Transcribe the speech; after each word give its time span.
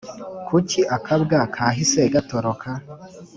Kuki 0.47 0.81
akabwa 0.95 1.37
kahise 1.55 1.99
gatoroka? 2.13 2.69